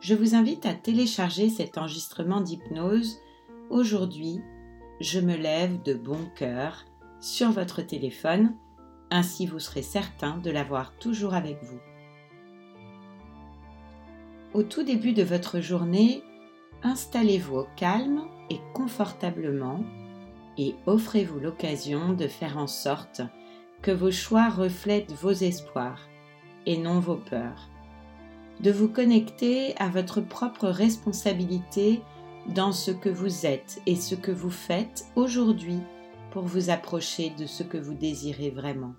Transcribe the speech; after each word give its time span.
je 0.00 0.14
vous 0.14 0.34
invite 0.34 0.64
à 0.66 0.74
télécharger 0.74 1.50
cet 1.50 1.76
enregistrement 1.76 2.40
d'hypnose 2.40 3.18
aujourd'hui, 3.68 4.40
je 5.00 5.20
me 5.20 5.36
lève 5.36 5.82
de 5.82 5.94
bon 5.94 6.18
cœur 6.34 6.84
sur 7.20 7.50
votre 7.50 7.82
téléphone, 7.82 8.54
ainsi 9.10 9.46
vous 9.46 9.58
serez 9.58 9.82
certain 9.82 10.38
de 10.38 10.50
l'avoir 10.50 10.96
toujours 10.96 11.34
avec 11.34 11.62
vous. 11.62 11.80
Au 14.54 14.62
tout 14.62 14.82
début 14.82 15.12
de 15.12 15.22
votre 15.22 15.60
journée, 15.60 16.22
installez-vous 16.82 17.56
au 17.56 17.66
calme 17.76 18.26
et 18.48 18.58
confortablement 18.72 19.84
et 20.56 20.74
offrez-vous 20.86 21.38
l'occasion 21.38 22.14
de 22.14 22.26
faire 22.26 22.56
en 22.56 22.66
sorte 22.66 23.20
que 23.82 23.90
vos 23.90 24.10
choix 24.10 24.48
reflètent 24.48 25.12
vos 25.12 25.30
espoirs 25.30 26.00
et 26.66 26.76
non 26.76 27.00
vos 27.00 27.16
peurs 27.16 27.69
de 28.60 28.70
vous 28.70 28.88
connecter 28.88 29.74
à 29.78 29.88
votre 29.88 30.20
propre 30.20 30.68
responsabilité 30.68 32.02
dans 32.54 32.72
ce 32.72 32.90
que 32.90 33.08
vous 33.08 33.46
êtes 33.46 33.80
et 33.86 33.96
ce 33.96 34.14
que 34.14 34.32
vous 34.32 34.50
faites 34.50 35.04
aujourd'hui 35.16 35.78
pour 36.30 36.44
vous 36.44 36.70
approcher 36.70 37.30
de 37.30 37.46
ce 37.46 37.62
que 37.62 37.78
vous 37.78 37.94
désirez 37.94 38.50
vraiment. 38.50 38.94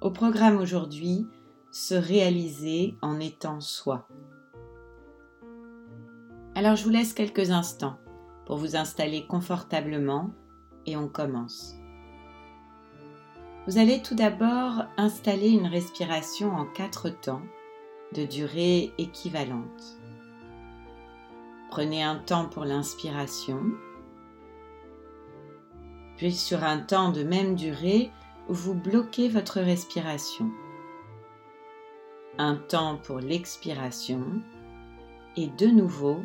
Au 0.00 0.10
programme 0.10 0.58
aujourd'hui, 0.58 1.26
se 1.70 1.94
réaliser 1.94 2.96
en 3.02 3.20
étant 3.20 3.60
soi. 3.60 4.08
Alors 6.54 6.76
je 6.76 6.84
vous 6.84 6.90
laisse 6.90 7.12
quelques 7.12 7.50
instants 7.50 7.98
pour 8.46 8.56
vous 8.56 8.74
installer 8.74 9.26
confortablement 9.26 10.30
et 10.86 10.96
on 10.96 11.08
commence. 11.08 11.74
Vous 13.66 13.78
allez 13.78 14.02
tout 14.02 14.14
d'abord 14.14 14.84
installer 14.96 15.50
une 15.50 15.66
respiration 15.66 16.52
en 16.52 16.64
quatre 16.64 17.10
temps 17.10 17.42
de 18.14 18.24
durée 18.24 18.92
équivalente. 18.98 19.98
Prenez 21.70 22.02
un 22.02 22.16
temps 22.16 22.48
pour 22.48 22.64
l'inspiration, 22.64 23.60
puis 26.16 26.32
sur 26.32 26.64
un 26.64 26.78
temps 26.78 27.12
de 27.12 27.22
même 27.22 27.54
durée, 27.54 28.10
vous 28.48 28.74
bloquez 28.74 29.28
votre 29.28 29.60
respiration. 29.60 30.50
Un 32.38 32.56
temps 32.56 32.96
pour 32.96 33.20
l'expiration 33.20 34.24
et 35.36 35.46
de 35.46 35.66
nouveau 35.66 36.22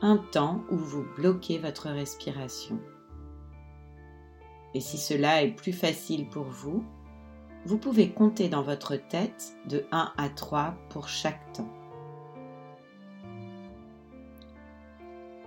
un 0.00 0.18
temps 0.18 0.62
où 0.70 0.76
vous 0.76 1.04
bloquez 1.16 1.58
votre 1.58 1.88
respiration. 1.88 2.78
Et 4.74 4.80
si 4.80 4.98
cela 4.98 5.42
est 5.42 5.52
plus 5.52 5.72
facile 5.72 6.28
pour 6.28 6.44
vous, 6.44 6.84
vous 7.66 7.78
pouvez 7.78 8.10
compter 8.10 8.48
dans 8.48 8.62
votre 8.62 8.96
tête 8.96 9.56
de 9.66 9.86
1 9.90 10.12
à 10.16 10.28
3 10.28 10.74
pour 10.90 11.08
chaque 11.08 11.52
temps. 11.52 11.70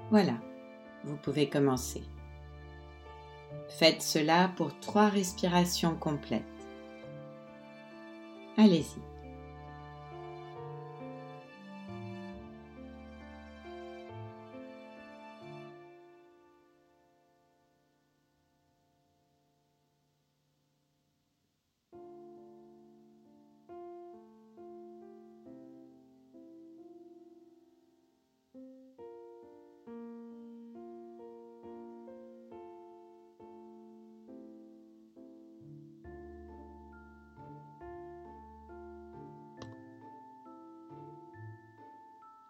Voilà, 0.09 0.33
vous 1.03 1.17
pouvez 1.17 1.49
commencer. 1.49 2.03
Faites 3.69 4.01
cela 4.01 4.49
pour 4.55 4.77
3 4.79 5.09
respirations 5.09 5.95
complètes. 5.95 6.43
Allez-y. 8.57 9.16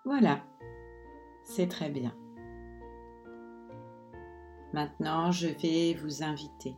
Voilà, 0.08 0.40
c'est 1.44 1.68
très 1.68 1.90
bien. 1.90 2.16
Maintenant, 4.72 5.32
je 5.34 5.50
vais 5.50 5.96
vous 5.96 6.24
inviter 6.24 6.78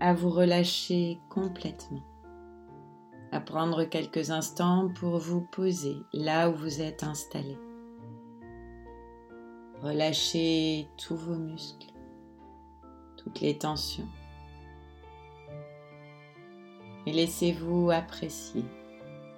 à 0.00 0.14
vous 0.14 0.30
relâcher 0.30 1.20
complètement, 1.28 2.00
à 3.32 3.40
prendre 3.42 3.84
quelques 3.84 4.30
instants 4.30 4.88
pour 4.88 5.18
vous 5.18 5.42
poser 5.42 5.94
là 6.14 6.48
où 6.48 6.54
vous 6.54 6.80
êtes 6.80 7.04
installé. 7.04 7.58
Relâchez 9.82 10.88
tous 10.96 11.16
vos 11.16 11.36
muscles, 11.36 11.92
toutes 13.18 13.42
les 13.42 13.58
tensions 13.58 14.08
et 17.04 17.12
laissez-vous 17.12 17.90
apprécier 17.90 18.64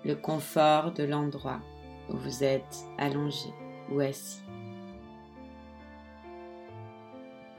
le 0.04 0.14
confort 0.14 0.92
de 0.92 1.02
l'endroit 1.02 1.60
où 2.08 2.16
vous 2.16 2.44
êtes 2.44 2.84
allongé 2.98 3.48
ou 3.90 4.00
assis. 4.00 4.42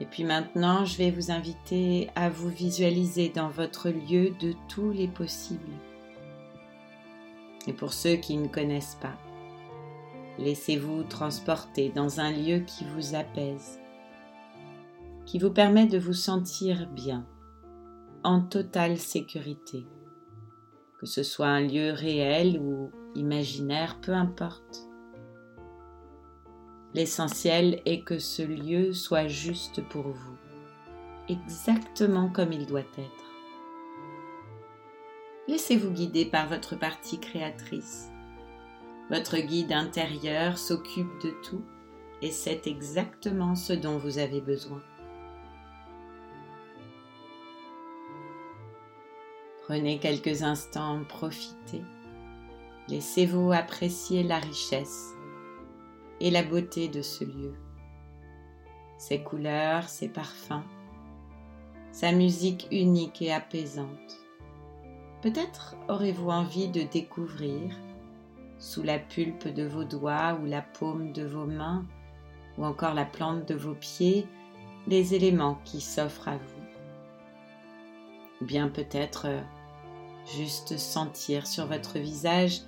Et 0.00 0.06
puis 0.06 0.24
maintenant, 0.24 0.84
je 0.84 0.98
vais 0.98 1.10
vous 1.10 1.30
inviter 1.30 2.10
à 2.16 2.28
vous 2.28 2.48
visualiser 2.48 3.28
dans 3.28 3.48
votre 3.48 3.90
lieu 3.90 4.30
de 4.40 4.54
tous 4.68 4.90
les 4.90 5.08
possibles. 5.08 5.72
Et 7.66 7.72
pour 7.72 7.92
ceux 7.92 8.16
qui 8.16 8.36
ne 8.36 8.48
connaissent 8.48 8.98
pas, 9.00 9.16
laissez-vous 10.38 11.04
transporter 11.04 11.90
dans 11.90 12.20
un 12.20 12.32
lieu 12.32 12.58
qui 12.58 12.84
vous 12.84 13.14
apaise, 13.14 13.80
qui 15.26 15.38
vous 15.38 15.50
permet 15.50 15.86
de 15.86 15.98
vous 15.98 16.12
sentir 16.12 16.88
bien, 16.90 17.24
en 18.24 18.40
totale 18.40 18.98
sécurité, 18.98 19.86
que 20.98 21.06
ce 21.06 21.22
soit 21.22 21.46
un 21.46 21.60
lieu 21.60 21.92
réel 21.92 22.58
ou 22.58 22.90
imaginaire, 23.14 23.98
peu 24.00 24.12
importe. 24.12 24.88
L'essentiel 26.94 27.80
est 27.86 28.02
que 28.02 28.18
ce 28.18 28.42
lieu 28.42 28.92
soit 28.92 29.26
juste 29.26 29.82
pour 29.88 30.08
vous, 30.08 30.36
exactement 31.28 32.28
comme 32.28 32.52
il 32.52 32.66
doit 32.66 32.80
être. 32.80 33.24
Laissez-vous 35.48 35.90
guider 35.90 36.24
par 36.24 36.48
votre 36.48 36.76
partie 36.76 37.18
créatrice. 37.18 38.10
Votre 39.10 39.38
guide 39.38 39.72
intérieur 39.72 40.56
s'occupe 40.56 41.20
de 41.22 41.30
tout 41.42 41.62
et 42.22 42.30
c'est 42.30 42.66
exactement 42.66 43.54
ce 43.54 43.74
dont 43.74 43.98
vous 43.98 44.18
avez 44.18 44.40
besoin. 44.40 44.80
Prenez 49.66 49.98
quelques 49.98 50.42
instants, 50.42 51.04
profitez. 51.08 51.82
Laissez-vous 52.88 53.50
apprécier 53.50 54.22
la 54.22 54.38
richesse 54.38 55.14
et 56.20 56.30
la 56.30 56.42
beauté 56.42 56.88
de 56.88 57.00
ce 57.00 57.24
lieu, 57.24 57.54
ses 58.98 59.22
couleurs, 59.22 59.88
ses 59.88 60.08
parfums, 60.08 60.62
sa 61.92 62.12
musique 62.12 62.68
unique 62.70 63.22
et 63.22 63.32
apaisante. 63.32 64.18
Peut-être 65.22 65.76
aurez-vous 65.88 66.28
envie 66.28 66.68
de 66.68 66.82
découvrir, 66.82 67.74
sous 68.58 68.82
la 68.82 68.98
pulpe 68.98 69.48
de 69.48 69.64
vos 69.64 69.84
doigts 69.84 70.38
ou 70.42 70.44
la 70.44 70.60
paume 70.60 71.12
de 71.12 71.24
vos 71.24 71.46
mains, 71.46 71.86
ou 72.58 72.66
encore 72.66 72.92
la 72.92 73.06
plante 73.06 73.48
de 73.48 73.54
vos 73.54 73.74
pieds, 73.74 74.26
les 74.86 75.14
éléments 75.14 75.58
qui 75.64 75.80
s'offrent 75.80 76.28
à 76.28 76.36
vous. 76.36 76.64
Ou 78.42 78.44
bien 78.44 78.68
peut-être 78.68 79.26
euh, 79.26 79.40
juste 80.36 80.76
sentir 80.76 81.46
sur 81.46 81.66
votre 81.66 81.98
visage 81.98 82.60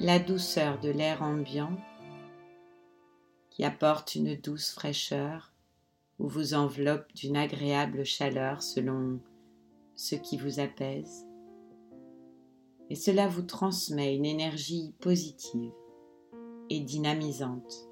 la 0.00 0.18
douceur 0.18 0.80
de 0.80 0.88
l'air 0.88 1.22
ambiant 1.22 1.76
qui 3.50 3.64
apporte 3.64 4.14
une 4.14 4.34
douce 4.34 4.70
fraîcheur 4.70 5.52
ou 6.18 6.26
vous 6.26 6.54
enveloppe 6.54 7.12
d'une 7.14 7.36
agréable 7.36 8.04
chaleur 8.04 8.62
selon 8.62 9.20
ce 9.96 10.14
qui 10.14 10.38
vous 10.38 10.58
apaise. 10.58 11.26
Et 12.88 12.94
cela 12.94 13.28
vous 13.28 13.42
transmet 13.42 14.16
une 14.16 14.24
énergie 14.24 14.94
positive 15.00 15.72
et 16.70 16.80
dynamisante 16.80 17.86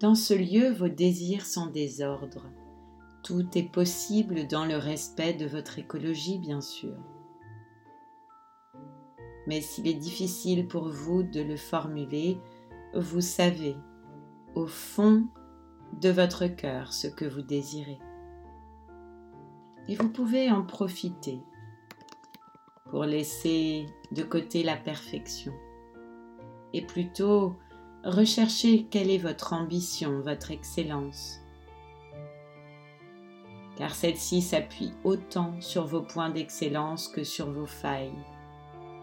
Dans 0.00 0.16
ce 0.16 0.34
lieu, 0.34 0.72
vos 0.72 0.88
désirs 0.88 1.46
sont 1.46 1.66
des 1.66 2.02
ordres. 2.02 2.50
Tout 3.22 3.46
est 3.56 3.70
possible 3.70 4.48
dans 4.48 4.64
le 4.64 4.76
respect 4.76 5.34
de 5.34 5.46
votre 5.46 5.78
écologie, 5.78 6.40
bien 6.40 6.60
sûr. 6.60 6.96
Mais 9.46 9.60
s'il 9.60 9.88
est 9.88 9.94
difficile 9.94 10.66
pour 10.66 10.88
vous 10.88 11.22
de 11.22 11.40
le 11.40 11.56
formuler, 11.56 12.38
vous 12.94 13.20
savez, 13.20 13.76
au 14.54 14.66
fond 14.66 15.26
de 16.00 16.10
votre 16.10 16.46
cœur, 16.46 16.92
ce 16.92 17.06
que 17.06 17.24
vous 17.24 17.42
désirez. 17.42 17.98
Et 19.88 19.96
vous 19.96 20.08
pouvez 20.08 20.50
en 20.50 20.62
profiter 20.62 21.40
pour 22.90 23.04
laisser 23.04 23.86
de 24.12 24.22
côté 24.22 24.62
la 24.62 24.76
perfection 24.76 25.52
et 26.72 26.82
plutôt 26.82 27.56
rechercher 28.04 28.84
quelle 28.84 29.10
est 29.10 29.18
votre 29.18 29.52
ambition, 29.52 30.20
votre 30.20 30.50
excellence. 30.50 31.40
Car 33.76 33.94
celle-ci 33.94 34.42
s'appuie 34.42 34.92
autant 35.04 35.60
sur 35.60 35.86
vos 35.86 36.02
points 36.02 36.30
d'excellence 36.30 37.08
que 37.08 37.24
sur 37.24 37.50
vos 37.50 37.66
failles 37.66 38.12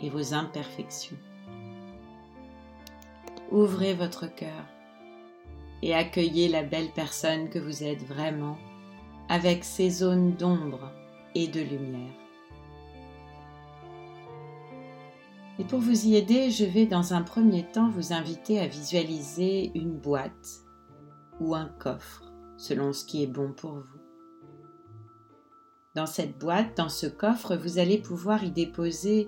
et 0.01 0.09
vos 0.09 0.33
imperfections. 0.33 1.17
Ouvrez 3.51 3.93
votre 3.93 4.27
cœur 4.27 4.65
et 5.81 5.95
accueillez 5.95 6.49
la 6.49 6.63
belle 6.63 6.91
personne 6.93 7.49
que 7.49 7.59
vous 7.59 7.83
êtes 7.83 8.03
vraiment 8.03 8.57
avec 9.29 9.63
ses 9.63 9.89
zones 9.89 10.35
d'ombre 10.35 10.91
et 11.35 11.47
de 11.47 11.61
lumière. 11.61 12.13
Et 15.59 15.65
pour 15.65 15.79
vous 15.79 16.05
y 16.05 16.15
aider, 16.15 16.51
je 16.51 16.63
vais 16.63 16.85
dans 16.85 17.13
un 17.13 17.21
premier 17.21 17.65
temps 17.65 17.89
vous 17.89 18.13
inviter 18.13 18.59
à 18.59 18.67
visualiser 18.67 19.71
une 19.75 19.91
boîte 19.91 20.61
ou 21.41 21.53
un 21.53 21.65
coffre, 21.65 22.31
selon 22.57 22.93
ce 22.93 23.03
qui 23.03 23.23
est 23.23 23.27
bon 23.27 23.51
pour 23.51 23.73
vous. 23.73 23.99
Dans 25.95 26.05
cette 26.05 26.37
boîte, 26.37 26.77
dans 26.77 26.87
ce 26.87 27.07
coffre, 27.07 27.57
vous 27.57 27.77
allez 27.77 27.97
pouvoir 27.97 28.43
y 28.43 28.51
déposer 28.51 29.27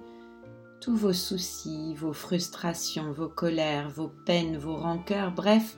tous 0.81 0.95
vos 0.95 1.13
soucis, 1.13 1.94
vos 1.94 2.12
frustrations, 2.12 3.12
vos 3.13 3.30
colères, 3.30 3.89
vos 3.89 4.10
peines, 4.25 4.57
vos 4.57 4.75
rancœurs, 4.75 5.31
bref, 5.31 5.78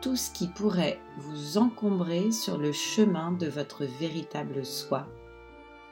tout 0.00 0.16
ce 0.16 0.30
qui 0.30 0.48
pourrait 0.48 0.98
vous 1.18 1.58
encombrer 1.58 2.32
sur 2.32 2.56
le 2.56 2.72
chemin 2.72 3.32
de 3.32 3.46
votre 3.46 3.84
véritable 3.84 4.64
soi 4.64 5.06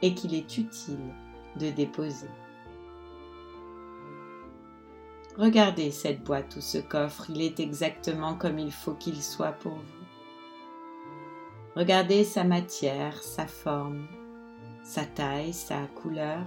et 0.00 0.14
qu'il 0.14 0.34
est 0.34 0.56
utile 0.56 1.14
de 1.56 1.70
déposer. 1.70 2.30
Regardez 5.36 5.90
cette 5.90 6.24
boîte 6.24 6.56
ou 6.56 6.60
ce 6.62 6.78
coffre, 6.78 7.26
il 7.28 7.42
est 7.42 7.60
exactement 7.60 8.34
comme 8.34 8.58
il 8.58 8.72
faut 8.72 8.94
qu'il 8.94 9.22
soit 9.22 9.52
pour 9.52 9.74
vous. 9.74 10.06
Regardez 11.76 12.24
sa 12.24 12.44
matière, 12.44 13.22
sa 13.22 13.46
forme, 13.46 14.08
sa 14.82 15.04
taille, 15.04 15.52
sa 15.52 15.86
couleur. 16.02 16.40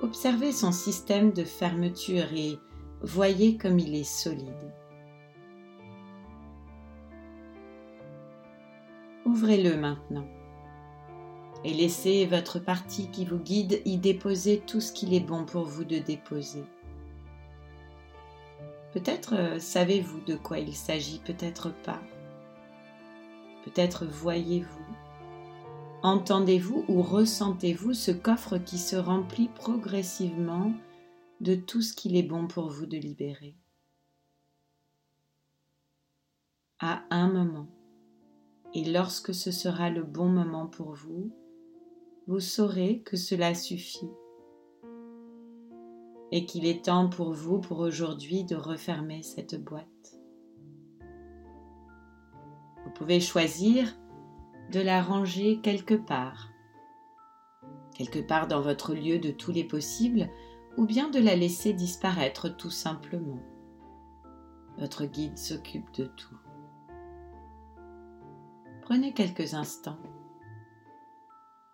Observez 0.00 0.52
son 0.52 0.72
système 0.72 1.32
de 1.32 1.44
fermeture 1.44 2.32
et 2.32 2.58
voyez 3.02 3.56
comme 3.56 3.78
il 3.78 3.94
est 3.94 4.04
solide. 4.04 4.72
Ouvrez-le 9.24 9.76
maintenant 9.76 10.26
et 11.64 11.74
laissez 11.74 12.26
votre 12.26 12.58
partie 12.58 13.10
qui 13.10 13.24
vous 13.24 13.38
guide 13.38 13.82
y 13.84 13.96
déposer 13.96 14.62
tout 14.66 14.80
ce 14.80 14.92
qu'il 14.92 15.12
est 15.14 15.20
bon 15.20 15.44
pour 15.44 15.64
vous 15.64 15.84
de 15.84 15.98
déposer. 15.98 16.64
Peut-être 18.92 19.34
euh, 19.34 19.58
savez-vous 19.58 20.20
de 20.20 20.34
quoi 20.34 20.58
il 20.58 20.74
s'agit, 20.74 21.20
peut-être 21.24 21.70
pas. 21.82 22.00
Peut-être 23.64 24.06
voyez-vous, 24.06 24.96
entendez-vous 26.02 26.84
ou 26.88 27.02
ressentez-vous 27.02 27.94
ce 27.94 28.10
coffre 28.10 28.58
qui 28.58 28.78
se 28.78 28.96
remplit 28.96 29.48
progressivement 29.48 30.72
de 31.40 31.54
tout 31.54 31.82
ce 31.82 31.94
qu'il 31.94 32.16
est 32.16 32.22
bon 32.22 32.46
pour 32.46 32.68
vous 32.68 32.86
de 32.86 32.96
libérer? 32.96 33.56
À 36.80 37.02
un 37.10 37.32
moment, 37.32 37.66
et 38.74 38.84
lorsque 38.84 39.34
ce 39.34 39.50
sera 39.50 39.90
le 39.90 40.02
bon 40.02 40.28
moment 40.28 40.66
pour 40.66 40.94
vous, 40.94 41.32
vous 42.26 42.40
saurez 42.40 43.00
que 43.02 43.16
cela 43.16 43.54
suffit 43.54 44.10
et 46.30 46.44
qu'il 46.44 46.66
est 46.66 46.84
temps 46.84 47.08
pour 47.08 47.32
vous, 47.32 47.58
pour 47.58 47.78
aujourd'hui, 47.78 48.44
de 48.44 48.54
refermer 48.54 49.22
cette 49.22 49.62
boîte. 49.64 49.86
Vous 52.84 52.90
pouvez 52.94 53.18
choisir 53.20 53.98
de 54.70 54.80
la 54.80 55.02
ranger 55.02 55.60
quelque 55.60 55.94
part, 55.94 56.50
quelque 57.94 58.18
part 58.18 58.48
dans 58.48 58.60
votre 58.60 58.94
lieu 58.94 59.18
de 59.18 59.30
tous 59.30 59.52
les 59.52 59.64
possibles, 59.64 60.28
ou 60.76 60.86
bien 60.86 61.10
de 61.10 61.18
la 61.18 61.34
laisser 61.34 61.72
disparaître 61.72 62.48
tout 62.48 62.70
simplement. 62.70 63.40
Votre 64.78 65.06
guide 65.06 65.38
s'occupe 65.38 65.92
de 65.94 66.04
tout. 66.04 66.38
Prenez 68.82 69.12
quelques 69.12 69.54
instants 69.54 69.98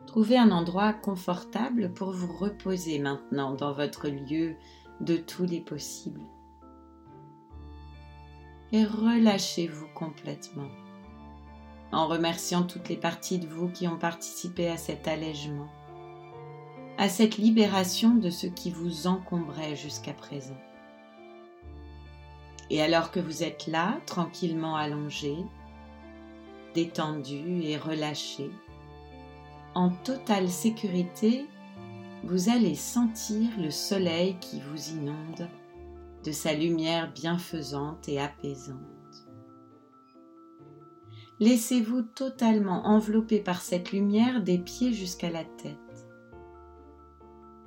Trouvez 0.06 0.36
un 0.36 0.50
endroit 0.50 0.92
confortable 0.92 1.92
pour 1.92 2.12
vous 2.12 2.32
reposer 2.32 2.98
maintenant 2.98 3.54
dans 3.54 3.72
votre 3.72 4.08
lieu 4.08 4.56
de 5.00 5.16
tous 5.16 5.44
les 5.44 5.60
possibles. 5.60 6.22
Et 8.72 8.84
relâchez-vous 8.84 9.88
complètement 9.94 10.68
en 11.94 12.08
remerciant 12.08 12.64
toutes 12.64 12.88
les 12.88 12.96
parties 12.96 13.38
de 13.38 13.46
vous 13.46 13.68
qui 13.68 13.86
ont 13.86 13.98
participé 13.98 14.68
à 14.68 14.76
cet 14.76 15.06
allègement, 15.06 15.68
à 16.98 17.08
cette 17.08 17.36
libération 17.38 18.14
de 18.14 18.30
ce 18.30 18.46
qui 18.46 18.70
vous 18.70 19.06
encombrait 19.06 19.76
jusqu'à 19.76 20.12
présent. 20.12 20.58
Et 22.70 22.82
alors 22.82 23.10
que 23.10 23.20
vous 23.20 23.42
êtes 23.42 23.66
là, 23.66 24.00
tranquillement 24.06 24.74
allongé, 24.74 25.36
détendu 26.74 27.62
et 27.62 27.76
relâché, 27.76 28.50
en 29.74 29.90
totale 29.90 30.48
sécurité, 30.48 31.46
vous 32.24 32.48
allez 32.48 32.74
sentir 32.74 33.48
le 33.58 33.70
soleil 33.70 34.36
qui 34.40 34.60
vous 34.60 34.90
inonde 34.90 35.48
de 36.24 36.32
sa 36.32 36.54
lumière 36.54 37.12
bienfaisante 37.12 38.08
et 38.08 38.18
apaisante. 38.18 38.93
Laissez-vous 41.40 42.02
totalement 42.02 42.86
envelopper 42.86 43.40
par 43.40 43.60
cette 43.60 43.90
lumière 43.90 44.40
des 44.40 44.56
pieds 44.56 44.92
jusqu'à 44.92 45.30
la 45.30 45.42
tête, 45.44 46.06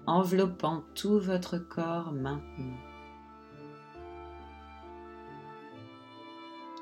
enveloppant 0.05 0.85
tout 0.95 1.19
votre 1.19 1.57
corps 1.57 2.13
maintenant. 2.13 2.77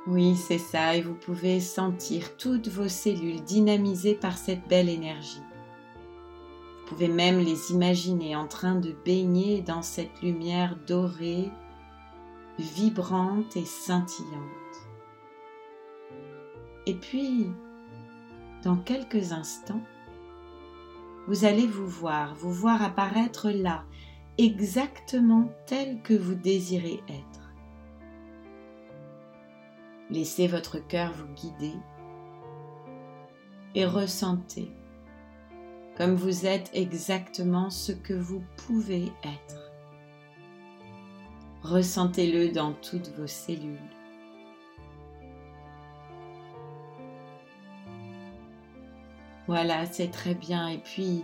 Oui, 0.06 0.36
c'est 0.36 0.60
ça, 0.60 0.96
et 0.96 1.02
vous 1.02 1.16
pouvez 1.16 1.60
sentir 1.60 2.38
toutes 2.38 2.68
vos 2.68 2.88
cellules 2.88 3.44
dynamisées 3.44 4.14
par 4.14 4.38
cette 4.38 4.68
belle 4.68 4.88
énergie. 4.88 5.42
Vous 6.82 6.90
pouvez 6.90 7.08
même 7.08 7.40
les 7.40 7.72
imaginer 7.72 8.36
en 8.36 8.48
train 8.48 8.76
de 8.76 8.94
baigner 9.04 9.64
dans 9.64 9.82
cette 9.82 10.22
lumière 10.22 10.78
dorée, 10.86 11.50
vibrante 12.60 13.58
et 13.58 13.66
scintillante. 13.66 14.65
Et 16.86 16.94
puis, 16.94 17.48
dans 18.64 18.78
quelques 18.78 19.32
instants, 19.32 19.82
vous 21.28 21.46
allez 21.46 21.66
vous 21.66 21.88
voir, 21.88 22.36
vous 22.36 22.52
voir 22.52 22.84
apparaître 22.84 23.50
là, 23.50 23.84
exactement 24.38 25.50
tel 25.66 26.02
que 26.02 26.14
vous 26.14 26.36
désirez 26.36 27.02
être. 27.10 27.54
Laissez 30.12 30.48
votre 30.48 30.78
cœur 30.80 31.12
vous 31.14 31.34
guider 31.34 31.74
et 33.74 33.86
ressentez 33.86 34.72
comme 35.98 36.16
vous 36.16 36.46
êtes 36.46 36.70
exactement 36.74 37.70
ce 37.70 37.92
que 37.94 38.14
vous 38.14 38.44
pouvez 38.58 39.06
être. 39.24 39.72
Ressentez-le 41.64 42.52
dans 42.52 42.74
toutes 42.74 43.10
vos 43.18 43.28
cellules. 43.28 43.95
Voilà, 49.48 49.86
c'est 49.86 50.10
très 50.10 50.36
bien. 50.36 50.68
Et 50.70 50.80
puis, 50.80 51.24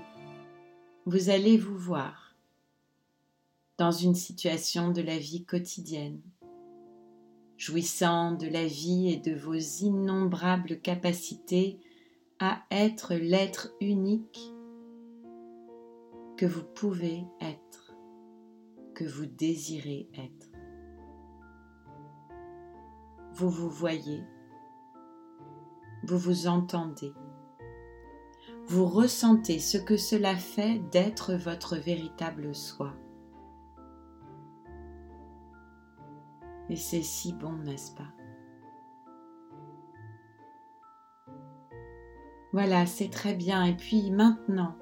vous 1.05 1.29
allez 1.29 1.57
vous 1.57 1.77
voir 1.77 2.35
dans 3.77 3.91
une 3.91 4.15
situation 4.15 4.91
de 4.91 5.01
la 5.01 5.17
vie 5.17 5.43
quotidienne 5.43 6.21
jouissant 7.57 8.31
de 8.31 8.47
la 8.47 8.65
vie 8.65 9.11
et 9.11 9.17
de 9.17 9.35
vos 9.35 9.53
innombrables 9.53 10.81
capacités 10.81 11.79
à 12.39 12.63
être 12.71 13.13
l'être 13.13 13.71
unique 13.79 14.51
que 16.37 16.47
vous 16.47 16.63
pouvez 16.63 17.23
être, 17.39 17.93
que 18.95 19.03
vous 19.03 19.27
désirez 19.27 20.09
être. 20.15 20.51
vous 23.33 23.49
vous 23.49 23.69
voyez, 23.69 24.23
vous 26.03 26.17
vous 26.17 26.47
entendez, 26.47 27.13
vous 28.71 28.85
ressentez 28.85 29.59
ce 29.59 29.77
que 29.77 29.97
cela 29.97 30.33
fait 30.33 30.79
d'être 30.93 31.33
votre 31.33 31.75
véritable 31.75 32.55
soi. 32.55 32.93
Et 36.69 36.77
c'est 36.77 37.01
si 37.01 37.33
bon, 37.33 37.51
n'est-ce 37.51 37.91
pas? 37.93 38.07
Voilà, 42.53 42.85
c'est 42.85 43.09
très 43.09 43.33
bien. 43.33 43.65
Et 43.65 43.75
puis 43.75 44.09
maintenant, 44.09 44.77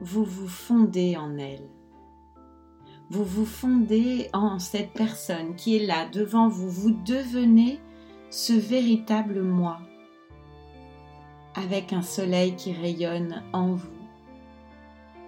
vous 0.00 0.24
vous 0.24 0.46
fondez 0.46 1.16
en 1.16 1.36
elle. 1.38 1.68
Vous 3.10 3.24
vous 3.24 3.46
fondez 3.46 4.28
en 4.32 4.60
cette 4.60 4.92
personne 4.92 5.56
qui 5.56 5.74
est 5.74 5.86
là 5.86 6.08
devant 6.08 6.48
vous. 6.48 6.70
Vous 6.70 6.92
devenez 6.92 7.80
ce 8.30 8.52
véritable 8.52 9.42
moi, 9.42 9.80
avec 11.58 11.92
un 11.92 12.02
soleil 12.02 12.54
qui 12.56 12.72
rayonne 12.72 13.42
en 13.52 13.72
vous 13.72 13.88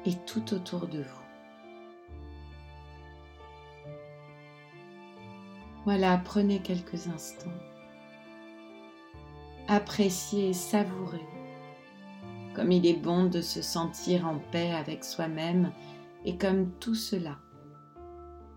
et 0.07 0.15
tout 0.27 0.55
autour 0.55 0.87
de 0.87 1.03
vous. 1.03 1.25
Voilà, 5.85 6.19
prenez 6.25 6.61
quelques 6.61 7.09
instants. 7.09 7.51
Appréciez, 9.69 10.53
savourez 10.53 11.27
comme 12.55 12.73
il 12.73 12.87
est 12.87 13.01
bon 13.01 13.25
de 13.25 13.41
se 13.41 13.63
sentir 13.63 14.27
en 14.27 14.39
paix 14.51 14.73
avec 14.73 15.05
soi-même 15.05 15.73
et 16.25 16.37
comme 16.37 16.71
tout 16.81 16.95
cela 16.95 17.39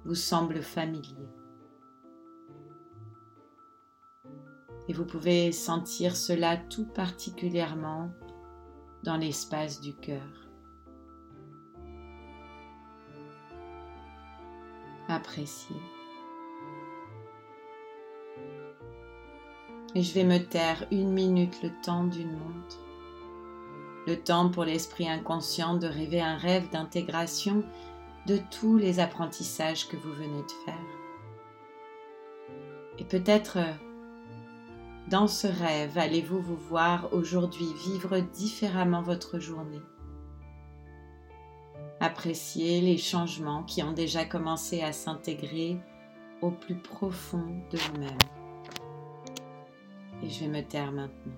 vous 0.05 0.15
semble 0.15 0.61
familier. 0.61 1.29
Et 4.87 4.93
vous 4.93 5.05
pouvez 5.05 5.51
sentir 5.51 6.15
cela 6.15 6.57
tout 6.57 6.85
particulièrement 6.85 8.11
dans 9.03 9.17
l'espace 9.17 9.81
du 9.81 9.93
cœur. 9.95 10.49
Appréciez. 15.07 15.75
Et 19.95 20.01
je 20.01 20.13
vais 20.13 20.23
me 20.23 20.39
taire 20.39 20.85
une 20.91 21.11
minute 21.11 21.61
le 21.61 21.69
temps 21.83 22.05
d'une 22.05 22.31
montre 22.31 22.83
le 24.05 24.17
temps 24.17 24.49
pour 24.49 24.65
l'esprit 24.65 25.07
inconscient 25.07 25.75
de 25.75 25.87
rêver 25.87 26.21
un 26.21 26.35
rêve 26.35 26.69
d'intégration 26.69 27.63
de 28.27 28.37
tous 28.51 28.77
les 28.77 28.99
apprentissages 28.99 29.87
que 29.87 29.97
vous 29.97 30.13
venez 30.13 30.41
de 30.41 30.51
faire. 30.65 30.73
Et 32.99 33.05
peut-être 33.05 33.59
dans 35.09 35.27
ce 35.27 35.47
rêve 35.47 35.97
allez-vous 35.97 36.39
vous 36.39 36.55
voir 36.55 37.13
aujourd'hui 37.13 37.67
vivre 37.85 38.19
différemment 38.19 39.01
votre 39.01 39.39
journée? 39.39 39.81
Apprécier 41.99 42.81
les 42.81 42.97
changements 42.97 43.63
qui 43.63 43.83
ont 43.83 43.93
déjà 43.93 44.25
commencé 44.25 44.81
à 44.81 44.91
s'intégrer 44.91 45.77
au 46.41 46.51
plus 46.51 46.75
profond 46.75 47.61
de 47.71 47.77
vous-même. 47.77 48.17
Et 50.21 50.29
je 50.29 50.41
vais 50.41 50.47
me 50.47 50.61
taire 50.61 50.91
maintenant. 50.91 51.33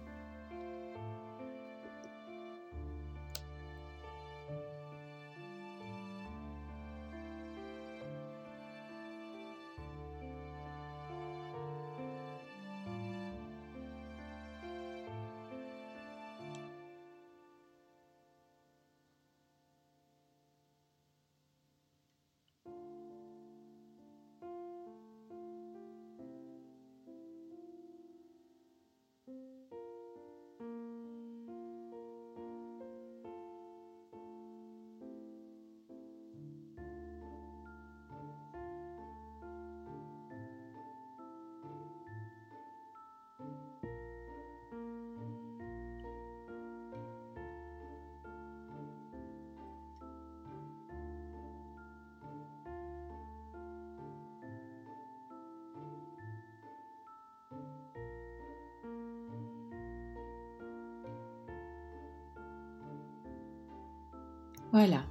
Voilà, 64.76 65.04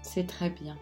c'est 0.00 0.28
très 0.28 0.48
bien. 0.48 0.78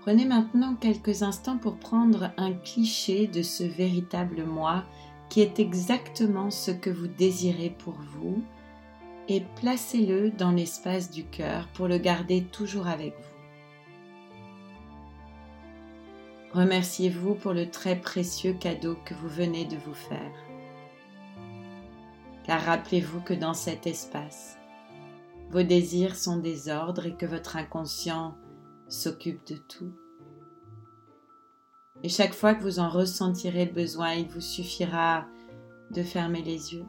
Prenez 0.00 0.26
maintenant 0.26 0.74
quelques 0.74 1.22
instants 1.22 1.56
pour 1.56 1.78
prendre 1.78 2.30
un 2.36 2.52
cliché 2.52 3.26
de 3.26 3.40
ce 3.40 3.64
véritable 3.64 4.44
moi 4.44 4.84
qui 5.30 5.40
est 5.40 5.60
exactement 5.60 6.50
ce 6.50 6.70
que 6.72 6.90
vous 6.90 7.06
désirez 7.06 7.70
pour 7.70 7.94
vous 7.94 8.42
et 9.28 9.40
placez-le 9.62 10.30
dans 10.30 10.50
l'espace 10.50 11.10
du 11.10 11.24
cœur 11.24 11.68
pour 11.68 11.88
le 11.88 11.96
garder 11.96 12.44
toujours 12.44 12.86
avec 12.86 13.14
vous. 13.16 13.34
Remerciez-vous 16.52 17.34
pour 17.36 17.54
le 17.54 17.70
très 17.70 17.96
précieux 17.96 18.52
cadeau 18.52 18.98
que 19.06 19.14
vous 19.14 19.30
venez 19.30 19.64
de 19.64 19.76
vous 19.86 19.94
faire. 19.94 20.34
Car 22.44 22.60
rappelez-vous 22.60 23.22
que 23.22 23.32
dans 23.32 23.54
cet 23.54 23.86
espace, 23.86 24.58
vos 25.50 25.62
désirs 25.62 26.16
sont 26.16 26.38
des 26.38 26.68
ordres 26.68 27.06
et 27.06 27.14
que 27.14 27.26
votre 27.26 27.56
inconscient 27.56 28.36
s'occupe 28.88 29.46
de 29.46 29.56
tout. 29.56 29.92
Et 32.02 32.08
chaque 32.08 32.34
fois 32.34 32.54
que 32.54 32.62
vous 32.62 32.80
en 32.80 32.88
ressentirez 32.88 33.66
le 33.66 33.72
besoin, 33.72 34.12
il 34.14 34.28
vous 34.28 34.40
suffira 34.40 35.26
de 35.90 36.02
fermer 36.02 36.42
les 36.42 36.74
yeux, 36.74 36.84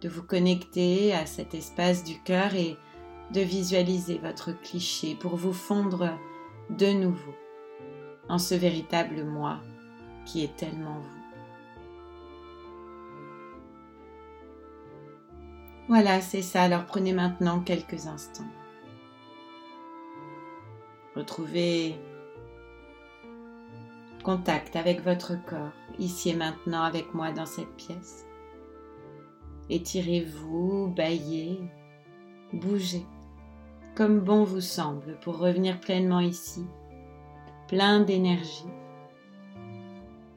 de 0.00 0.08
vous 0.08 0.22
connecter 0.22 1.12
à 1.14 1.26
cet 1.26 1.54
espace 1.54 2.04
du 2.04 2.22
cœur 2.22 2.54
et 2.54 2.76
de 3.32 3.40
visualiser 3.40 4.18
votre 4.18 4.52
cliché 4.52 5.14
pour 5.16 5.36
vous 5.36 5.52
fondre 5.52 6.16
de 6.70 6.86
nouveau 6.86 7.34
en 8.28 8.38
ce 8.38 8.54
véritable 8.54 9.24
moi 9.24 9.60
qui 10.24 10.42
est 10.42 10.56
tellement 10.56 11.00
vous. 11.00 11.15
Voilà, 15.88 16.20
c'est 16.20 16.42
ça. 16.42 16.62
Alors 16.62 16.84
prenez 16.84 17.12
maintenant 17.12 17.60
quelques 17.60 18.06
instants. 18.06 18.48
Retrouvez 21.14 21.96
contact 24.24 24.74
avec 24.74 25.02
votre 25.02 25.34
corps, 25.44 25.72
ici 26.00 26.30
et 26.30 26.34
maintenant 26.34 26.82
avec 26.82 27.14
moi 27.14 27.30
dans 27.30 27.46
cette 27.46 27.74
pièce. 27.76 28.26
Étirez-vous, 29.70 30.88
baillez, 30.88 31.60
bougez, 32.52 33.06
comme 33.94 34.18
bon 34.18 34.42
vous 34.42 34.60
semble 34.60 35.16
pour 35.20 35.38
revenir 35.38 35.78
pleinement 35.78 36.20
ici, 36.20 36.66
plein 37.68 38.00
d'énergie 38.00 38.66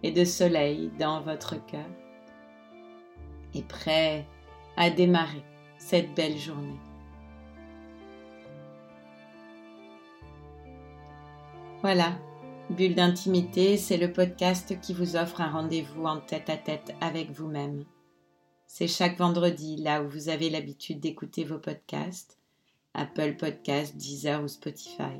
et 0.03 0.11
de 0.11 0.23
soleil 0.23 0.91
dans 0.99 1.21
votre 1.21 1.55
cœur 1.65 1.89
et 3.55 3.63
prêt 3.63 4.27
à 4.79 4.89
démarrer 4.89 5.43
cette 5.77 6.15
belle 6.15 6.37
journée. 6.37 6.79
Voilà, 11.81 12.17
Bulle 12.69 12.95
d'intimité, 12.95 13.77
c'est 13.77 13.97
le 13.97 14.13
podcast 14.13 14.79
qui 14.79 14.93
vous 14.93 15.15
offre 15.15 15.41
un 15.41 15.51
rendez-vous 15.51 16.05
en 16.05 16.21
tête 16.21 16.49
à 16.49 16.55
tête 16.55 16.93
avec 17.01 17.31
vous-même. 17.31 17.83
C'est 18.67 18.87
chaque 18.87 19.17
vendredi 19.17 19.75
là 19.75 20.01
où 20.01 20.07
vous 20.07 20.29
avez 20.29 20.49
l'habitude 20.49 20.99
d'écouter 20.99 21.43
vos 21.43 21.59
podcasts, 21.59 22.37
Apple 22.93 23.35
Podcasts, 23.37 23.97
Deezer 23.97 24.41
ou 24.43 24.47
Spotify. 24.47 25.19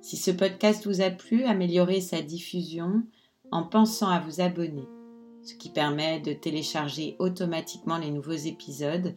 Si 0.00 0.16
ce 0.16 0.30
podcast 0.30 0.86
vous 0.86 1.00
a 1.00 1.10
plu, 1.10 1.44
améliorez 1.44 2.00
sa 2.00 2.20
diffusion 2.20 3.04
en 3.50 3.62
pensant 3.62 4.08
à 4.08 4.20
vous 4.20 4.40
abonner 4.40 4.88
ce 5.42 5.54
qui 5.54 5.70
permet 5.70 6.20
de 6.20 6.32
télécharger 6.32 7.16
automatiquement 7.18 7.98
les 7.98 8.10
nouveaux 8.10 8.32
épisodes 8.32 9.16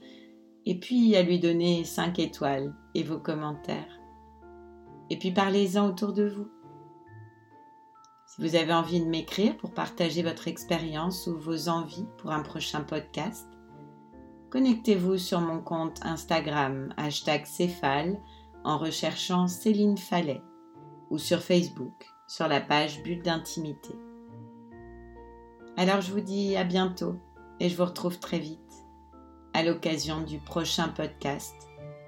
et 0.65 0.79
puis 0.79 1.15
à 1.15 1.21
lui 1.21 1.39
donner 1.39 1.83
5 1.83 2.19
étoiles 2.19 2.73
et 2.95 3.03
vos 3.03 3.19
commentaires. 3.19 3.99
Et 5.09 5.17
puis 5.17 5.31
parlez-en 5.31 5.87
autour 5.87 6.13
de 6.13 6.27
vous. 6.27 6.47
Si 8.25 8.41
vous 8.41 8.55
avez 8.55 8.73
envie 8.73 8.99
de 8.99 9.05
m'écrire 9.05 9.55
pour 9.57 9.71
partager 9.71 10.23
votre 10.23 10.47
expérience 10.47 11.27
ou 11.27 11.37
vos 11.37 11.69
envies 11.69 12.07
pour 12.17 12.31
un 12.31 12.41
prochain 12.41 12.81
podcast, 12.81 13.47
connectez-vous 14.49 15.17
sur 15.17 15.41
mon 15.41 15.61
compte 15.61 15.99
Instagram 16.03 16.93
hashtag 16.97 17.45
Céphale 17.45 18.19
en 18.63 18.77
recherchant 18.77 19.47
Céline 19.47 19.97
Fallet 19.97 20.41
ou 21.11 21.19
sur 21.19 21.39
Facebook 21.39 22.07
sur 22.27 22.47
la 22.47 22.59
page 22.59 23.03
Bulle 23.03 23.21
d'intimité. 23.21 23.95
Alors 25.77 25.99
je 25.99 26.11
vous 26.11 26.21
dis 26.21 26.55
à 26.55 26.63
bientôt 26.63 27.19
et 27.59 27.67
je 27.67 27.75
vous 27.75 27.83
retrouve 27.83 28.17
très 28.17 28.39
vite 28.39 28.59
à 29.53 29.61
l'occasion 29.61 30.21
du 30.21 30.39
prochain 30.39 30.87
podcast 30.87 31.53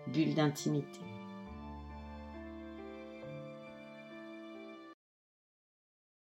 Bulle 0.07 0.35
d'intimité. 0.35 1.06